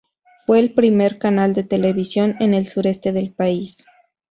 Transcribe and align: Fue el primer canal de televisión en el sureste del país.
Fue 0.47 0.57
el 0.57 0.73
primer 0.73 1.19
canal 1.19 1.53
de 1.53 1.61
televisión 1.61 2.35
en 2.39 2.55
el 2.55 2.67
sureste 2.67 3.11
del 3.13 3.33
país. 3.33 3.77